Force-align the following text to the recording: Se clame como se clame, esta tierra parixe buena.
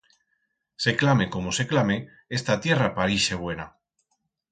Se 0.77 0.95
clame 0.97 1.29
como 1.29 1.51
se 1.57 1.65
clame, 1.67 1.97
esta 2.37 2.59
tierra 2.59 2.95
parixe 2.95 3.35
buena. 3.35 3.67